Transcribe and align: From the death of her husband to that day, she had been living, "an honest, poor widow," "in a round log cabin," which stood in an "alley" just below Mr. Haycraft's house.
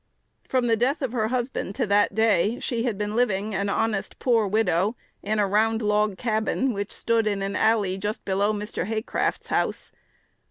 From 0.49 0.65
the 0.65 0.75
death 0.75 1.03
of 1.03 1.11
her 1.11 1.27
husband 1.27 1.75
to 1.75 1.85
that 1.85 2.15
day, 2.15 2.59
she 2.59 2.81
had 2.85 2.97
been 2.97 3.15
living, 3.15 3.53
"an 3.53 3.69
honest, 3.69 4.17
poor 4.17 4.47
widow," 4.47 4.95
"in 5.21 5.37
a 5.37 5.45
round 5.45 5.83
log 5.83 6.17
cabin," 6.17 6.73
which 6.73 6.91
stood 6.91 7.27
in 7.27 7.43
an 7.43 7.55
"alley" 7.55 7.99
just 7.99 8.25
below 8.25 8.51
Mr. 8.51 8.87
Haycraft's 8.87 9.49
house. 9.49 9.91